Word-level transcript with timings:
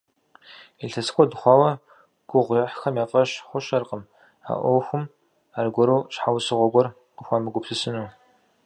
Илъэс 0.83 1.07
куэд 1.13 1.31
хъуауэ 1.39 1.71
гугъу 2.29 2.59
ехьхэм 2.65 2.95
я 3.03 3.05
фӀэщ 3.11 3.31
хъущэркъым 3.47 4.03
а 4.49 4.51
Ӏуэхум 4.61 5.03
аргуэру 5.59 5.99
щхьэусыгъуэ 6.13 6.67
гуэр 6.73 6.87
къыхуамыгупсысыну. 7.15 8.09